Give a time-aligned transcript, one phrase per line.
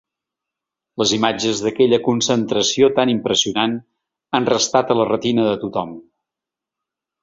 [1.01, 3.79] Les imatges d’aquella concentració tan impressionant
[4.41, 5.99] han restat a la retina de tothom.